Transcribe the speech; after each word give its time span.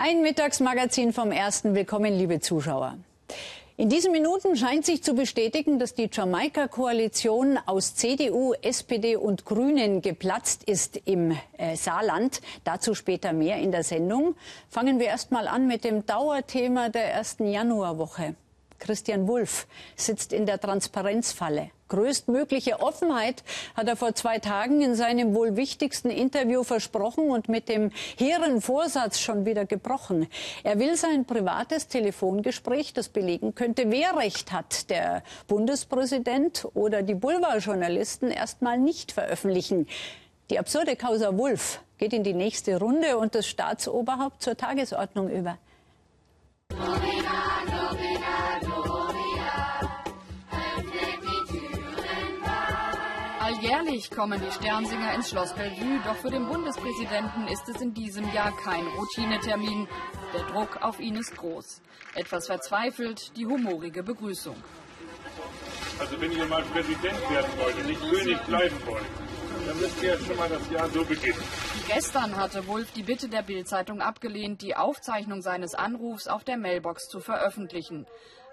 Ein 0.00 0.22
Mittagsmagazin 0.22 1.12
vom 1.12 1.32
ersten. 1.32 1.74
Willkommen, 1.74 2.16
liebe 2.16 2.38
Zuschauer. 2.38 2.98
In 3.76 3.88
diesen 3.88 4.12
Minuten 4.12 4.56
scheint 4.56 4.86
sich 4.86 5.02
zu 5.02 5.14
bestätigen, 5.14 5.80
dass 5.80 5.92
die 5.92 6.08
Jamaika-Koalition 6.08 7.58
aus 7.66 7.96
CDU, 7.96 8.54
SPD 8.62 9.16
und 9.16 9.44
Grünen 9.44 10.00
geplatzt 10.00 10.62
ist 10.62 11.00
im 11.04 11.36
äh, 11.56 11.74
Saarland. 11.74 12.42
Dazu 12.62 12.94
später 12.94 13.32
mehr 13.32 13.56
in 13.56 13.72
der 13.72 13.82
Sendung. 13.82 14.36
Fangen 14.68 15.00
wir 15.00 15.06
erst 15.06 15.32
mal 15.32 15.48
an 15.48 15.66
mit 15.66 15.82
dem 15.82 16.06
Dauerthema 16.06 16.90
der 16.90 17.12
ersten 17.12 17.50
Januarwoche. 17.50 18.36
Christian 18.78 19.28
Wulff 19.28 19.66
sitzt 19.96 20.32
in 20.32 20.46
der 20.46 20.60
Transparenzfalle. 20.60 21.70
Größtmögliche 21.88 22.80
Offenheit 22.80 23.42
hat 23.74 23.88
er 23.88 23.96
vor 23.96 24.14
zwei 24.14 24.38
Tagen 24.38 24.82
in 24.82 24.94
seinem 24.94 25.34
wohl 25.34 25.56
wichtigsten 25.56 26.10
Interview 26.10 26.62
versprochen 26.62 27.30
und 27.30 27.48
mit 27.48 27.68
dem 27.68 27.90
hehren 28.16 28.60
Vorsatz 28.60 29.18
schon 29.18 29.46
wieder 29.46 29.64
gebrochen. 29.64 30.28
Er 30.64 30.78
will 30.78 30.96
sein 30.96 31.24
privates 31.24 31.88
Telefongespräch, 31.88 32.92
das 32.92 33.08
belegen 33.08 33.54
könnte, 33.54 33.90
wer 33.90 34.16
recht 34.16 34.52
hat, 34.52 34.90
der 34.90 35.22
Bundespräsident 35.46 36.66
oder 36.74 37.02
die 37.02 37.14
Boulevardjournalisten, 37.14 38.30
erst 38.30 38.60
mal 38.60 38.78
nicht 38.78 39.12
veröffentlichen. 39.12 39.86
Die 40.50 40.58
absurde 40.58 40.96
Causa 40.96 41.36
Wulff 41.36 41.80
geht 41.98 42.12
in 42.12 42.22
die 42.22 42.34
nächste 42.34 42.78
Runde 42.78 43.18
und 43.18 43.34
das 43.34 43.46
Staatsoberhaupt 43.46 44.42
zur 44.42 44.56
Tagesordnung 44.56 45.30
über. 45.30 45.58
Alljährlich 53.68 54.10
kommen 54.10 54.40
die 54.40 54.50
Sternsinger 54.50 55.12
ins 55.14 55.28
Schloss 55.28 55.52
Bellevue, 55.52 56.00
doch 56.02 56.16
für 56.16 56.30
den 56.30 56.46
Bundespräsidenten 56.46 57.48
ist 57.48 57.68
es 57.68 57.82
in 57.82 57.92
diesem 57.92 58.32
Jahr 58.32 58.50
kein 58.56 58.86
Routinetermin. 58.86 59.86
Der 60.32 60.42
Druck 60.44 60.80
auf 60.80 60.98
ihn 61.00 61.16
ist 61.16 61.36
groß. 61.36 61.82
Etwas 62.14 62.46
verzweifelt 62.46 63.36
die 63.36 63.44
humorige 63.44 64.02
Begrüßung. 64.02 64.56
Also 65.98 66.18
wenn 66.18 66.32
ihr 66.32 66.46
mal 66.46 66.62
Präsident 66.62 67.20
werden 67.30 67.50
wollt, 67.58 67.86
nicht 67.86 68.00
König 68.10 68.38
bleiben 68.46 68.76
wollt, 68.86 69.04
dann 69.66 69.78
müsst 69.78 70.02
ihr 70.02 70.10
jetzt 70.10 70.26
schon 70.26 70.36
mal 70.36 70.48
das 70.48 70.70
Jahr 70.70 70.88
so 70.90 71.04
beginnen. 71.04 71.38
Gestern 71.86 72.36
hatte 72.36 72.66
Wulff 72.66 72.92
die 72.92 73.02
Bitte 73.02 73.28
der 73.28 73.42
Bild-Zeitung 73.42 74.00
abgelehnt, 74.00 74.62
die 74.62 74.76
Aufzeichnung 74.76 75.42
seines 75.42 75.74
Anrufs 75.74 76.28
auf 76.28 76.44
der 76.44 76.56
Mailbox 76.56 77.08
zu 77.08 77.20
veröffentlichen. 77.20 78.06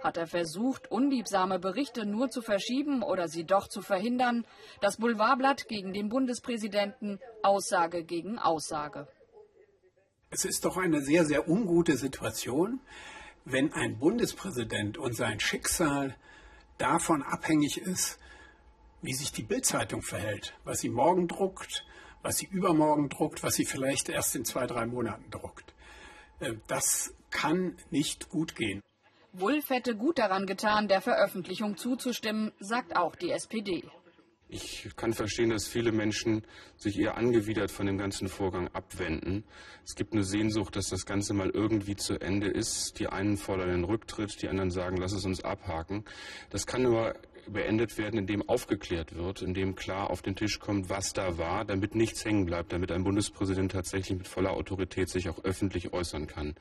Hat 0.03 0.17
er 0.17 0.27
versucht, 0.27 0.91
unliebsame 0.91 1.59
Berichte 1.59 2.05
nur 2.05 2.29
zu 2.29 2.41
verschieben 2.41 3.01
oder 3.01 3.27
sie 3.27 3.43
doch 3.43 3.67
zu 3.67 3.81
verhindern? 3.81 4.45
Das 4.79 4.97
Boulevardblatt 4.97 5.67
gegen 5.67 5.93
den 5.93 6.09
Bundespräsidenten, 6.09 7.19
Aussage 7.41 8.03
gegen 8.03 8.37
Aussage. 8.37 9.07
Es 10.29 10.45
ist 10.45 10.65
doch 10.65 10.77
eine 10.77 11.01
sehr, 11.01 11.25
sehr 11.25 11.49
ungute 11.49 11.97
Situation, 11.97 12.81
wenn 13.45 13.73
ein 13.73 13.97
Bundespräsident 13.97 14.97
und 14.97 15.15
sein 15.15 15.39
Schicksal 15.39 16.15
davon 16.77 17.23
abhängig 17.23 17.77
ist, 17.77 18.19
wie 19.01 19.13
sich 19.13 19.31
die 19.31 19.43
Bildzeitung 19.43 20.01
verhält, 20.01 20.53
was 20.63 20.79
sie 20.79 20.89
morgen 20.89 21.27
druckt, 21.27 21.85
was 22.21 22.37
sie 22.37 22.47
übermorgen 22.47 23.09
druckt, 23.09 23.43
was 23.43 23.55
sie 23.55 23.65
vielleicht 23.65 24.09
erst 24.09 24.35
in 24.35 24.45
zwei, 24.45 24.65
drei 24.65 24.85
Monaten 24.85 25.29
druckt. 25.29 25.73
Äh, 26.39 26.53
das 26.67 27.13
kann 27.29 27.77
nicht 27.91 28.29
gut 28.29 28.55
gehen. 28.55 28.81
Wulff 29.33 29.69
hätte 29.69 29.95
gut 29.95 30.17
daran 30.17 30.45
getan, 30.45 30.87
der 30.87 31.01
Veröffentlichung 31.01 31.77
zuzustimmen, 31.77 32.53
sagt 32.59 32.95
auch 32.95 33.15
die 33.15 33.31
SPD. 33.31 33.83
Ich 34.47 34.89
kann 34.95 35.13
verstehen, 35.13 35.49
dass 35.49 35.67
viele 35.67 35.91
Menschen 35.91 36.43
sich 36.77 36.99
eher 36.99 37.17
angewidert 37.17 37.71
von 37.71 37.87
dem 37.87 37.97
ganzen 37.97 38.27
Vorgang 38.27 38.67
abwenden. 38.73 39.43
Es 39.83 39.95
gibt 39.95 40.13
eine 40.13 40.23
Sehnsucht, 40.23 40.75
dass 40.75 40.89
das 40.89 41.05
Ganze 41.05 41.33
mal 41.33 41.49
irgendwie 41.49 41.95
zu 41.95 42.19
Ende 42.21 42.47
ist. 42.47 42.99
Die 42.99 43.07
einen 43.07 43.37
fordern 43.37 43.69
den 43.69 43.83
Rücktritt, 43.83 44.41
die 44.41 44.47
anderen 44.47 44.69
sagen, 44.69 44.97
lass 44.97 45.13
es 45.13 45.25
uns 45.25 45.43
abhaken. 45.43 46.05
Das 46.51 46.67
kann 46.67 46.83
nur 46.83 47.15
beendet 47.47 47.97
werden, 47.97 48.19
indem 48.19 48.47
aufgeklärt 48.47 49.15
wird, 49.15 49.41
indem 49.41 49.75
klar 49.75 50.09
auf 50.09 50.21
den 50.21 50.35
Tisch 50.35 50.59
kommt, 50.59 50.89
was 50.89 51.13
da 51.13 51.37
war, 51.37 51.65
damit 51.65 51.95
nichts 51.95 52.25
hängen 52.25 52.45
bleibt, 52.45 52.71
damit 52.71 52.91
ein 52.91 53.03
Bundespräsident 53.03 53.71
tatsächlich 53.71 54.17
mit 54.17 54.27
voller 54.27 54.51
Autorität 54.51 55.09
sich 55.09 55.29
auch 55.29 55.43
öffentlich 55.43 55.93
äußern 55.93 56.27
kann. 56.27 56.55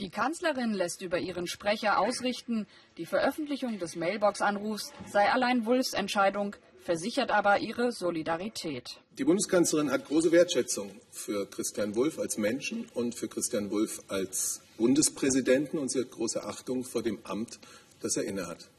Die 0.00 0.10
Kanzlerin 0.10 0.74
lässt 0.74 1.02
über 1.02 1.18
ihren 1.18 1.48
Sprecher 1.48 1.98
ausrichten, 1.98 2.68
die 2.98 3.06
Veröffentlichung 3.06 3.80
des 3.80 3.96
Mailbox-Anrufs 3.96 4.92
sei 5.06 5.28
allein 5.28 5.66
Wulfs 5.66 5.92
Entscheidung, 5.92 6.54
versichert 6.88 7.30
aber 7.30 7.58
ihre 7.58 7.92
Solidarität. 7.92 8.98
Die 9.18 9.24
Bundeskanzlerin 9.24 9.90
hat 9.90 10.06
große 10.06 10.32
Wertschätzung 10.32 10.90
für 11.10 11.44
Christian 11.44 11.94
Wulff 11.94 12.18
als 12.18 12.38
Menschen 12.38 12.86
und 12.94 13.14
für 13.14 13.28
Christian 13.28 13.70
Wulff 13.70 14.00
als 14.08 14.62
Bundespräsidenten 14.78 15.76
und 15.76 15.90
sie 15.90 16.00
hat 16.00 16.10
große 16.10 16.42
Achtung 16.42 16.84
vor 16.84 17.02
dem 17.02 17.18
Amt, 17.24 17.58
das 18.00 18.16
er 18.16 18.24
innehat. 18.24 18.70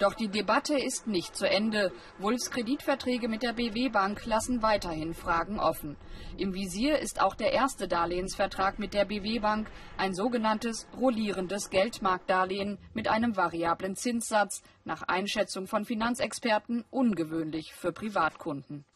Doch 0.00 0.14
die 0.14 0.28
Debatte 0.28 0.78
ist 0.78 1.06
nicht 1.08 1.36
zu 1.36 1.46
Ende. 1.46 1.92
Wulfs 2.18 2.50
Kreditverträge 2.50 3.28
mit 3.28 3.42
der 3.42 3.52
BW 3.52 3.90
Bank 3.90 4.24
lassen 4.24 4.62
weiterhin 4.62 5.12
Fragen 5.12 5.60
offen. 5.60 5.98
Im 6.38 6.54
Visier 6.54 6.98
ist 6.98 7.20
auch 7.20 7.34
der 7.34 7.52
erste 7.52 7.86
Darlehensvertrag 7.86 8.78
mit 8.78 8.94
der 8.94 9.04
BW 9.04 9.40
Bank, 9.40 9.70
ein 9.98 10.14
sogenanntes 10.14 10.88
rollierendes 10.98 11.68
Geldmarktdarlehen 11.68 12.78
mit 12.94 13.08
einem 13.08 13.36
variablen 13.36 13.94
Zinssatz, 13.94 14.62
nach 14.86 15.02
Einschätzung 15.02 15.66
von 15.66 15.84
Finanzexperten 15.84 16.86
ungewöhnlich 16.90 17.74
für 17.74 17.92
Privatkunden. 17.92 18.86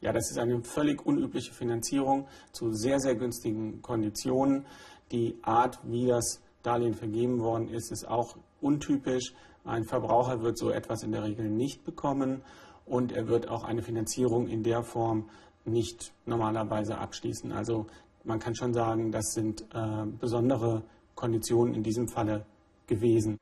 Ja, 0.00 0.12
das 0.12 0.30
ist 0.30 0.38
eine 0.38 0.62
völlig 0.62 1.04
unübliche 1.04 1.52
Finanzierung 1.52 2.28
zu 2.52 2.70
sehr, 2.70 3.00
sehr 3.00 3.16
günstigen 3.16 3.82
Konditionen. 3.82 4.66
Die 5.10 5.36
Art, 5.42 5.80
wie 5.82 6.06
das 6.06 6.40
Darlehen 6.62 6.94
vergeben 6.94 7.40
worden 7.40 7.68
ist, 7.70 7.90
ist 7.90 8.06
auch 8.06 8.36
untypisch. 8.60 9.32
Ein 9.68 9.84
Verbraucher 9.84 10.40
wird 10.42 10.56
so 10.56 10.70
etwas 10.70 11.02
in 11.02 11.12
der 11.12 11.24
Regel 11.24 11.50
nicht 11.50 11.84
bekommen 11.84 12.42
und 12.86 13.12
er 13.12 13.28
wird 13.28 13.48
auch 13.48 13.64
eine 13.64 13.82
Finanzierung 13.82 14.48
in 14.48 14.62
der 14.62 14.82
Form 14.82 15.28
nicht 15.66 16.14
normalerweise 16.24 16.96
abschließen. 16.96 17.52
Also 17.52 17.86
man 18.24 18.38
kann 18.38 18.54
schon 18.54 18.72
sagen, 18.72 19.12
das 19.12 19.34
sind 19.34 19.62
äh, 19.74 20.06
besondere 20.18 20.84
Konditionen 21.14 21.74
in 21.74 21.82
diesem 21.82 22.08
Falle 22.08 22.46
gewesen. 22.86 23.38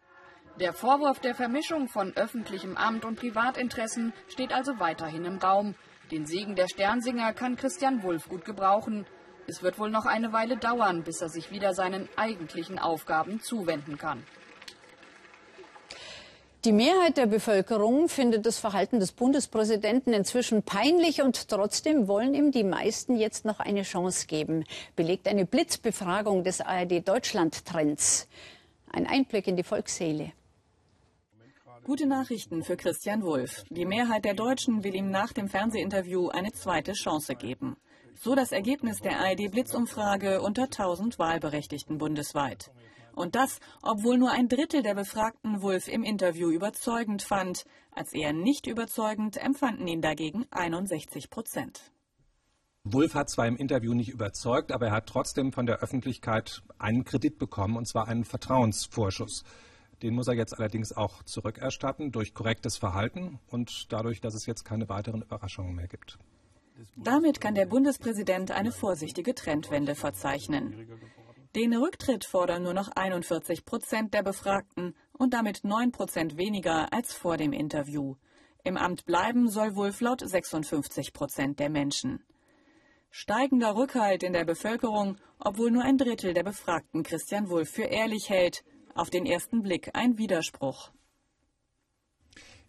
Der 0.59 0.73
Vorwurf 0.73 1.21
der 1.21 1.37
Vermischung 1.37 1.87
von 1.87 2.13
öffentlichem 2.17 2.77
Amt 2.77 3.05
und 3.05 3.21
Privatinteressen 3.21 4.13
steht 4.27 4.53
also 4.53 4.81
weiterhin 4.81 5.25
im 5.27 5.39
Raum. 5.39 5.77
Den 6.11 6.27
Segen 6.27 6.57
der 6.57 6.67
Sternsinger 6.67 7.35
kann 7.35 7.57
Christian 7.57 8.03
Wulff 8.03 8.29
gut 8.29 8.45
gebrauchen. 8.45 9.07
Es 9.47 9.63
wird 9.63 9.79
wohl 9.79 9.91
noch 9.91 10.07
eine 10.07 10.33
Weile 10.33 10.57
dauern, 10.57 11.05
bis 11.05 11.21
er 11.21 11.29
sich 11.29 11.53
wieder 11.53 11.73
seinen 11.73 12.09
eigentlichen 12.17 12.81
Aufgaben 12.81 13.41
zuwenden 13.41 13.97
kann. 13.97 14.25
Die 16.67 16.73
Mehrheit 16.73 17.17
der 17.17 17.27
Bevölkerung 17.27 18.09
findet 18.09 18.45
das 18.45 18.59
Verhalten 18.59 18.99
des 18.99 19.13
Bundespräsidenten 19.13 20.13
inzwischen 20.13 20.65
peinlich 20.65 21.23
und 21.23 21.49
trotzdem 21.49 22.09
wollen 22.09 22.35
ihm 22.35 22.51
die 22.51 22.65
meisten 22.65 23.15
jetzt 23.17 23.45
noch 23.45 23.61
eine 23.61 23.83
Chance 23.83 24.27
geben, 24.27 24.65
belegt 24.97 25.29
eine 25.29 25.47
Blitzbefragung 25.47 26.43
des 26.43 26.61
ARD 26.61 27.07
Deutschland 27.07 27.65
Trends. 27.67 28.27
Ein 28.91 29.07
Einblick 29.07 29.47
in 29.47 29.55
die 29.55 29.63
Volksseele. 29.63 30.33
Gute 31.85 32.09
Nachrichten 32.09 32.65
für 32.65 32.77
Christian 32.77 33.23
Wulff. 33.23 33.63
Die 33.71 33.85
Mehrheit 33.85 34.25
der 34.25 34.35
Deutschen 34.35 34.83
will 34.83 34.97
ihm 34.97 35.13
nach 35.13 35.33
dem 35.33 35.49
Fernsehinterview 35.49 36.31
eine 36.31 36.51
zweite 36.51 36.95
Chance 36.95 37.37
geben. 37.37 37.77
So 38.17 38.35
das 38.35 38.51
Ergebnis 38.51 39.01
der 39.01 39.21
ARD 39.21 39.53
Blitzumfrage 39.53 40.43
unter 40.43 40.65
1000 40.65 41.17
Wahlberechtigten 41.21 41.99
bundesweit. 41.99 42.73
Und 43.17 43.35
das, 43.35 43.61
obwohl 43.83 44.19
nur 44.19 44.31
ein 44.31 44.49
Drittel 44.49 44.83
der 44.83 44.95
Befragten 44.95 45.63
Wulff 45.63 45.89
im 45.89 46.05
Interview 46.05 46.51
überzeugend 46.51 47.23
fand. 47.23 47.65
Als 47.91 48.13
eher 48.13 48.35
nicht 48.35 48.67
überzeugend 48.67 49.39
empfanden 49.39 49.89
ihn 49.89 50.03
dagegen 50.03 50.45
61 50.51 51.31
Prozent. 51.31 51.81
Wulff 52.85 53.15
hat 53.15 53.31
zwar 53.31 53.47
im 53.47 53.57
Interview 53.57 53.95
nicht 53.95 54.11
überzeugt, 54.11 54.71
aber 54.71 54.89
er 54.89 54.93
hat 54.93 55.07
trotzdem 55.07 55.51
von 55.51 55.65
der 55.65 55.79
Öffentlichkeit 55.79 56.63
einen 56.79 57.05
Kredit 57.05 57.39
bekommen, 57.39 57.77
und 57.77 57.89
zwar 57.89 58.07
einen 58.07 58.25
Vertrauensvorschuss. 58.25 59.45
Den 60.03 60.15
muss 60.15 60.29
er 60.29 60.35
jetzt 60.35 60.57
allerdings 60.59 60.93
auch 60.93 61.23
zurückerstatten 61.23 62.13
durch 62.13 62.35
korrektes 62.35 62.77
Verhalten 62.77 63.41
und 63.49 63.91
dadurch, 63.93 64.21
dass 64.21 64.35
es 64.35 64.45
jetzt 64.45 64.65
keine 64.65 64.91
weiteren 64.91 65.23
Überraschungen 65.23 65.75
mehr 65.75 65.89
gibt. 65.89 66.19
Damit 66.97 67.41
kann 67.41 67.55
der 67.55 67.65
Bundespräsident 67.65 68.51
eine 68.51 68.73
vorsichtige 68.73 69.35
Trendwende 69.35 69.95
verzeichnen. 69.95 70.87
Den 71.57 71.75
Rücktritt 71.75 72.27
fordern 72.27 72.65
nur 72.65 72.75
noch 72.75 72.89
41 72.95 73.65
Prozent 73.65 74.13
der 74.13 74.23
Befragten 74.23 74.95
und 75.13 75.33
damit 75.33 75.65
9 75.65 75.91
Prozent 75.91 76.37
weniger 76.37 76.93
als 76.93 77.15
vor 77.15 77.39
dem 77.39 77.55
Interview. 77.55 78.17
Im 78.63 78.77
Amt 78.77 79.07
bleiben 79.07 79.49
soll 79.49 79.75
Wulff 79.75 80.03
laut 80.03 80.21
56 80.21 81.15
Prozent 81.15 81.59
der 81.59 81.71
Menschen. 81.71 82.23
Steigender 83.09 83.75
Rückhalt 83.75 84.23
in 84.23 84.35
der 84.35 84.45
Bevölkerung, 84.45 85.17
obwohl 85.39 85.71
nur 85.71 85.83
ein 85.83 85.97
Drittel 85.97 86.35
der 86.35 86.43
Befragten 86.43 87.03
Christian 87.03 87.49
Wulff 87.49 87.71
für 87.71 87.85
ehrlich 87.85 88.29
hält. 88.29 88.63
Auf 88.95 89.09
den 89.09 89.25
ersten 89.25 89.63
Blick 89.63 89.89
ein 89.95 90.19
Widerspruch. 90.19 90.91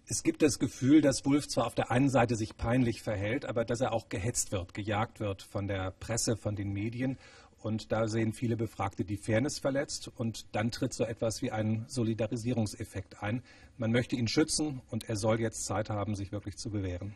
Es 0.10 0.24
gibt 0.24 0.42
das 0.42 0.58
Gefühl, 0.60 1.02
dass 1.02 1.26
Wulff 1.26 1.50
zwar 1.50 1.68
auf 1.68 1.76
der 1.76 1.92
einen 1.92 2.10
Seite 2.10 2.38
sich 2.38 2.56
peinlich 2.56 3.02
verhält, 3.02 3.44
aber 3.44 3.66
dass 3.66 3.82
er 3.82 3.92
auch 3.92 4.08
gehetzt 4.08 4.54
wird, 4.54 4.74
gejagt 4.74 5.20
wird 5.20 5.42
von 5.42 5.68
der 5.68 5.92
Presse, 5.92 6.38
von 6.38 6.56
den 6.56 6.72
Medien 6.72 7.18
Und 7.62 7.92
da 7.92 8.08
sehen 8.08 8.34
viele 8.34 8.56
Befragte 8.56 9.04
die 9.04 9.18
Fairness 9.18 9.60
verletzt 9.60 10.10
und 10.16 10.46
dann 10.54 10.72
tritt 10.72 10.94
so 10.94 11.04
etwas 11.04 11.42
wie 11.42 11.52
ein 11.52 11.86
Solidarisierungseffekt 11.88 13.24
ein. 13.24 13.42
Man 13.78 13.92
möchte 13.92 14.16
ihn 14.16 14.28
schützen 14.28 14.82
und 14.90 15.10
er 15.10 15.16
soll 15.16 15.40
jetzt 15.42 15.66
Zeit 15.66 15.90
haben, 15.90 16.16
sich 16.16 16.32
wirklich 16.32 16.58
zu 16.58 16.70
bewähren. 16.70 17.14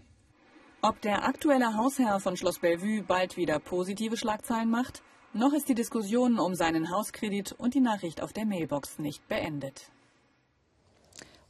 Ob 0.81 0.99
der 1.01 1.25
aktuelle 1.25 1.75
Hausherr 1.75 2.19
von 2.19 2.35
Schloss 2.35 2.59
Bellevue 2.59 3.03
bald 3.03 3.37
wieder 3.37 3.59
positive 3.59 4.17
Schlagzeilen 4.17 4.69
macht? 4.69 5.03
Noch 5.33 5.53
ist 5.53 5.69
die 5.69 5.75
Diskussion 5.75 6.39
um 6.39 6.55
seinen 6.55 6.89
Hauskredit 6.89 7.53
und 7.53 7.75
die 7.75 7.79
Nachricht 7.79 8.21
auf 8.21 8.33
der 8.33 8.45
Mailbox 8.45 8.99
nicht 8.99 9.27
beendet. 9.27 9.91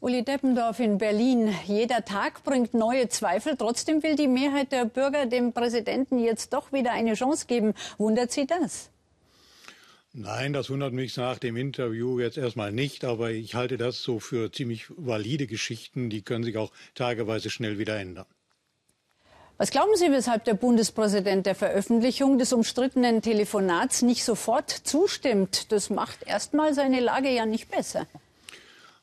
Uli 0.02 0.24
Deppendorf 0.24 0.80
in 0.80 0.98
Berlin. 0.98 1.54
Jeder 1.68 2.04
Tag 2.04 2.44
bringt 2.44 2.74
neue 2.74 3.08
Zweifel. 3.10 3.56
Trotzdem 3.56 4.02
will 4.02 4.16
die 4.16 4.28
Mehrheit 4.28 4.72
der 4.72 4.86
Bürger 4.86 5.28
dem 5.28 5.54
Präsidenten 5.54 6.18
jetzt 6.18 6.54
doch 6.54 6.74
wieder 6.74 6.92
eine 6.92 7.14
Chance 7.14 7.46
geben. 7.46 7.76
Wundert 8.00 8.32
Sie 8.32 8.48
das? 8.48 8.90
Nein, 10.12 10.54
das 10.54 10.72
wundert 10.72 10.92
mich 10.92 11.16
nach 11.18 11.38
dem 11.38 11.56
Interview 11.56 12.20
jetzt 12.20 12.40
erstmal 12.40 12.72
nicht, 12.72 13.06
aber 13.06 13.30
ich 13.30 13.54
halte 13.54 13.78
das 13.78 14.02
so 14.02 14.20
für 14.20 14.52
ziemlich 14.52 14.86
valide 14.90 15.46
Geschichten. 15.46 16.10
Die 16.10 16.24
können 16.24 16.44
sich 16.44 16.58
auch 16.58 16.72
tageweise 16.96 17.52
schnell 17.52 17.78
wieder 17.78 18.00
ändern. 18.00 18.26
Was 19.58 19.70
glauben 19.70 19.96
Sie, 19.96 20.12
weshalb 20.12 20.46
der 20.46 20.56
Bundespräsident 20.56 21.46
der 21.46 21.54
Veröffentlichung 21.54 22.40
des 22.40 22.54
umstrittenen 22.54 23.22
Telefonats 23.22 24.02
nicht 24.02 24.24
sofort 24.24 24.72
zustimmt? 24.72 25.72
Das 25.72 25.92
macht 25.92 26.24
erstmal 26.26 26.74
seine 26.74 27.02
Lage 27.02 27.30
ja 27.30 27.46
nicht 27.46 27.70
besser. 27.70 28.08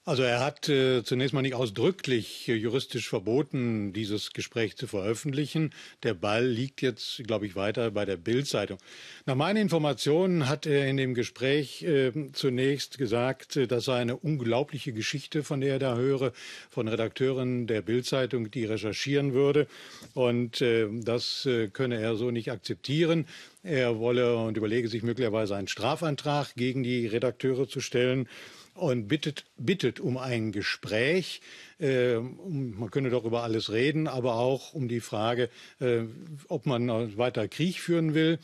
Also 0.09 0.23
er 0.23 0.41
hat 0.41 0.71
äh, 0.71 1.05
zunächst 1.05 1.35
mal 1.35 1.43
nicht 1.43 1.55
ausdrücklich 1.55 2.49
äh, 2.49 2.55
juristisch 2.55 3.11
verboten, 3.11 3.93
dieses 3.93 4.33
Gespräch 4.33 4.75
zu 4.79 4.87
veröffentlichen. 4.87 5.75
Der 6.03 6.15
Ball 6.15 6.47
liegt 6.47 6.81
jetzt, 6.81 7.23
glaube 7.27 7.45
ich, 7.45 7.57
weiter 7.57 7.91
bei 7.91 8.07
der 8.07 8.17
Bild-Zeitung. 8.17 8.79
Nach 9.27 9.35
meinen 9.35 9.59
Informationen 9.59 10.49
hat 10.49 10.65
er 10.65 10.87
in 10.89 10.97
dem 10.97 11.13
Gespräch 11.13 11.83
äh, 11.83 12.11
zunächst 12.33 12.97
gesagt, 12.97 13.57
äh, 13.57 13.67
das 13.67 13.85
sei 13.85 14.01
eine 14.01 14.17
unglaubliche 14.17 14.95
Geschichte, 14.95 15.45
von 15.45 15.61
der 15.61 15.75
er 15.75 15.79
da 15.79 15.97
höre, 15.97 16.33
von 16.71 16.89
Redakteuren 16.89 17.67
der 17.67 17.83
Bild-Zeitung, 17.83 18.51
die 18.51 18.65
recherchieren 18.65 19.35
würde. 19.35 19.67
Und 20.15 20.63
äh, 20.63 20.87
das 20.91 21.47
könne 21.75 22.01
er 22.01 22.17
so 22.17 22.31
nicht 22.31 22.51
akzeptieren. 22.51 23.27
Er 23.63 23.99
wolle 23.99 24.37
und 24.37 24.57
überlege 24.57 24.89
sich 24.89 25.03
möglicherweise 25.03 25.57
einen 25.57 25.69
Strafantrag 25.69 26.55
gegen 26.55 26.83
die 26.83 27.07
Redakteure 27.07 27.69
zu 27.69 27.81
stellen 27.81 28.29
und 28.75 29.09
bittet, 29.09 29.45
bittet 29.57 29.99
um 29.99 30.17
ein 30.17 30.53
Gespräch. 30.53 31.41
Äh, 31.81 32.19
man 32.19 32.91
könne 32.91 33.11
doch 33.11 33.25
über 33.25 33.43
alles 33.43 33.73
reden, 33.73 34.07
aber 34.07 34.37
auch 34.37 34.75
um 34.75 34.89
die 34.89 35.01
Frage, 35.01 35.51
äh, 35.81 36.03
ob 36.49 36.67
man 36.67 37.17
weiter 37.19 37.49
Krieg 37.49 37.81
führen 37.81 38.15
will. 38.15 38.39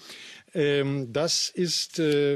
Ähm, 0.53 1.13
das 1.13 1.49
ist 1.49 2.01
äh, 2.01 2.35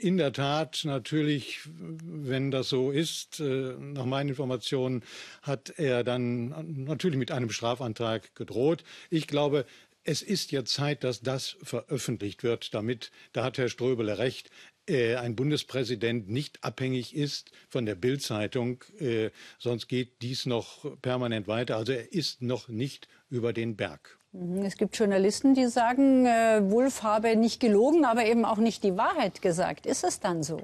in 0.00 0.16
der 0.18 0.32
Tat 0.32 0.82
natürlich, 0.84 1.60
wenn 1.66 2.50
das 2.50 2.68
so 2.68 2.90
ist, 2.90 3.40
äh, 3.40 3.74
nach 3.78 4.04
meinen 4.04 4.28
Informationen 4.28 5.02
hat 5.42 5.72
er 5.76 6.04
dann 6.04 6.84
natürlich 6.84 7.18
mit 7.18 7.30
einem 7.30 7.50
Strafantrag 7.50 8.34
gedroht. 8.34 8.84
Ich 9.10 9.26
glaube, 9.26 9.66
es 10.04 10.22
ist 10.22 10.52
jetzt 10.52 10.72
Zeit, 10.72 11.02
dass 11.02 11.20
das 11.22 11.56
veröffentlicht 11.62 12.42
wird, 12.42 12.74
damit, 12.74 13.10
da 13.32 13.44
hat 13.44 13.58
Herr 13.58 13.68
Ströbele 13.68 14.18
recht, 14.18 14.50
äh, 14.86 15.16
ein 15.16 15.34
Bundespräsident 15.34 16.28
nicht 16.28 16.62
abhängig 16.62 17.16
ist 17.16 17.52
von 17.70 17.86
der 17.86 17.94
Bildzeitung, 17.94 18.84
äh, 19.00 19.30
sonst 19.58 19.88
geht 19.88 20.20
dies 20.20 20.44
noch 20.44 20.84
permanent 21.00 21.48
weiter. 21.48 21.76
Also 21.76 21.92
er 21.92 22.12
ist 22.12 22.42
noch 22.42 22.68
nicht 22.68 23.08
über 23.30 23.54
den 23.54 23.76
Berg. 23.76 24.18
Mhm. 24.32 24.62
Es 24.62 24.76
gibt 24.76 24.96
Journalisten, 24.96 25.54
die 25.54 25.66
sagen, 25.68 26.26
äh, 26.26 26.60
Wulff 26.70 27.02
habe 27.02 27.34
nicht 27.36 27.60
gelogen, 27.60 28.04
aber 28.04 28.26
eben 28.26 28.44
auch 28.44 28.58
nicht 28.58 28.84
die 28.84 28.96
Wahrheit 28.96 29.40
gesagt. 29.40 29.86
Ist 29.86 30.04
es 30.04 30.20
dann 30.20 30.42
so? 30.42 30.60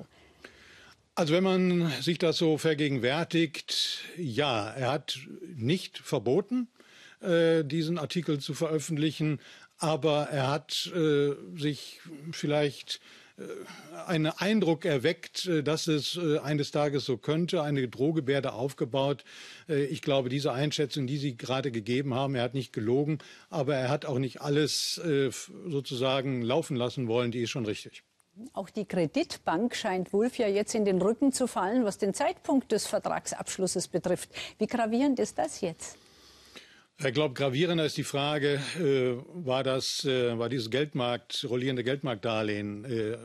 Also 1.14 1.34
wenn 1.34 1.44
man 1.44 1.90
sich 2.00 2.18
das 2.18 2.36
so 2.36 2.58
vergegenwärtigt, 2.58 4.04
ja, 4.16 4.70
er 4.70 4.92
hat 4.92 5.18
nicht 5.56 5.98
verboten, 5.98 6.68
äh, 7.20 7.64
diesen 7.64 7.98
Artikel 7.98 8.38
zu 8.38 8.54
veröffentlichen, 8.54 9.40
aber 9.78 10.28
er 10.30 10.48
hat 10.48 10.90
äh, 10.94 11.34
sich 11.54 12.00
vielleicht 12.32 13.00
äh, 13.36 13.42
einen 14.06 14.32
Eindruck 14.32 14.84
erweckt, 14.86 15.50
dass 15.64 15.86
es 15.86 16.18
eines 16.18 16.70
Tages 16.70 17.04
so 17.04 17.18
könnte, 17.18 17.62
eine 17.62 17.88
Drohgebärde 17.88 18.52
aufgebaut. 18.52 19.24
Ich 19.68 20.02
glaube, 20.02 20.28
diese 20.30 20.52
Einschätzung, 20.52 21.06
die 21.06 21.18
Sie 21.18 21.36
gerade 21.36 21.70
gegeben 21.70 22.14
haben, 22.14 22.34
er 22.34 22.42
hat 22.42 22.54
nicht 22.54 22.72
gelogen, 22.72 23.18
aber 23.50 23.76
er 23.76 23.88
hat 23.90 24.06
auch 24.06 24.18
nicht 24.18 24.40
alles 24.40 25.00
sozusagen 25.66 26.42
laufen 26.42 26.76
lassen 26.76 27.06
wollen, 27.08 27.30
die 27.30 27.42
ist 27.42 27.50
schon 27.50 27.66
richtig. 27.66 28.02
Auch 28.52 28.70
die 28.70 28.86
Kreditbank 28.86 29.76
scheint 29.76 30.12
Wulff 30.12 30.38
ja 30.38 30.48
jetzt 30.48 30.74
in 30.74 30.84
den 30.84 31.00
Rücken 31.00 31.32
zu 31.32 31.46
fallen, 31.46 31.84
was 31.84 31.98
den 31.98 32.14
Zeitpunkt 32.14 32.72
des 32.72 32.86
Vertragsabschlusses 32.86 33.88
betrifft. 33.88 34.30
Wie 34.58 34.66
gravierend 34.66 35.18
ist 35.18 35.38
das 35.38 35.60
jetzt? 35.60 35.98
Ich 37.02 37.14
glaube, 37.14 37.32
gravierender 37.32 37.86
ist 37.86 37.96
die 37.96 38.04
Frage, 38.04 38.60
äh, 38.78 39.14
war 39.32 39.62
das, 39.62 40.04
äh, 40.04 40.38
war 40.38 40.50
dieses 40.50 40.68
Geldmarkt, 40.68 41.46
rollierende 41.48 41.82
Geldmarktdarlehen 41.82 42.84
äh, 42.84 43.16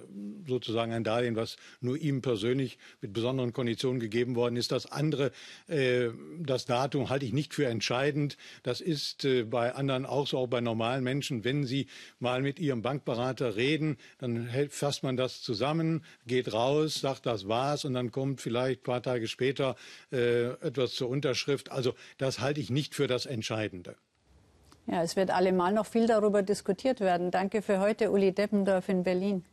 sozusagen 0.47 0.93
ein 0.93 1.03
Darlehen, 1.03 1.35
was 1.35 1.57
nur 1.81 1.97
ihm 1.97 2.21
persönlich 2.21 2.77
mit 3.01 3.11
besonderen 3.11 3.51
Konditionen 3.51 3.99
gegeben 3.99 4.35
worden 4.35 4.55
ist. 4.55 4.71
Das 4.71 4.89
andere, 4.89 5.33
äh, 5.67 6.07
das 6.39 6.63
Datum 6.63 7.09
halte 7.09 7.25
ich 7.25 7.33
nicht 7.33 7.53
für 7.53 7.65
entscheidend. 7.65 8.37
Das 8.63 8.79
ist 8.79 9.25
äh, 9.25 9.43
bei 9.43 9.75
anderen 9.75 10.05
auch 10.05 10.25
so, 10.25 10.37
auch 10.37 10.47
bei 10.47 10.61
normalen 10.61 11.03
Menschen. 11.03 11.43
Wenn 11.43 11.65
sie 11.65 11.87
mal 12.19 12.41
mit 12.41 12.59
ihrem 12.61 12.81
Bankberater 12.81 13.57
reden, 13.57 13.97
dann 14.19 14.47
fasst 14.69 15.03
man 15.03 15.17
das 15.17 15.41
zusammen, 15.41 16.05
geht 16.25 16.53
raus, 16.53 17.01
sagt, 17.01 17.25
das 17.25 17.49
war's 17.49 17.83
und 17.83 17.93
dann 17.93 18.11
kommt 18.11 18.39
vielleicht 18.39 18.81
ein 18.81 18.83
paar 18.83 19.03
Tage 19.03 19.27
später 19.27 19.75
äh, 20.13 20.51
etwas 20.65 20.93
zur 20.93 21.09
Unterschrift. 21.09 21.73
Also 21.73 21.93
das 22.17 22.39
halte 22.39 22.61
ich 22.61 22.69
nicht 22.69 22.95
für 22.95 23.07
das 23.07 23.25
Entscheidende. 23.25 23.64
Entscheidende. 23.65 23.95
Ja, 24.87 25.01
es 25.01 25.15
wird 25.15 25.31
allemal 25.31 25.73
noch 25.73 25.87
viel 25.87 26.05
darüber 26.05 26.43
diskutiert 26.43 26.99
werden. 26.99 27.31
Danke 27.31 27.61
für 27.61 27.79
heute, 27.79 28.11
Uli 28.11 28.33
Deppendorf 28.33 28.87
in 28.89 29.03
Berlin. 29.03 29.43